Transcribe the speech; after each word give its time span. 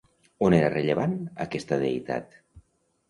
On 0.47 0.53
era 0.59 0.71
rellevant 0.73 1.13
aquesta 1.45 1.81
deïtat? 1.85 2.39